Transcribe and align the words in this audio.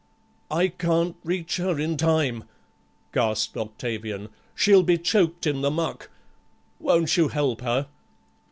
"I 0.49 0.69
can't 0.69 1.15
reach 1.23 1.57
her 1.57 1.79
in 1.79 1.95
time," 1.95 2.45
gasped 3.13 3.55
Octavian, 3.55 4.29
"she'll 4.55 4.81
be 4.81 4.97
choked 4.97 5.45
in 5.45 5.61
the 5.61 5.69
muck. 5.69 6.09
Won't 6.79 7.17
you 7.17 7.27
help 7.27 7.61
her?" 7.61 7.85